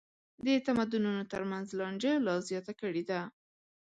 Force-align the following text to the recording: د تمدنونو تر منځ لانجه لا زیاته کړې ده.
د 0.45 0.47
تمدنونو 0.67 1.21
تر 1.31 1.41
منځ 1.51 1.67
لانجه 1.79 2.13
لا 2.25 2.35
زیاته 2.47 2.73
کړې 2.81 3.03
ده. 3.09 3.21